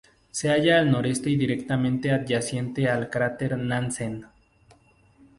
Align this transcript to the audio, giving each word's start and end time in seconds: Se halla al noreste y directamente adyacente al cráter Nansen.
Se 0.31 0.49
halla 0.49 0.79
al 0.79 0.89
noreste 0.89 1.29
y 1.29 1.35
directamente 1.37 2.09
adyacente 2.11 2.89
al 2.89 3.07
cráter 3.11 3.55
Nansen. 3.55 4.25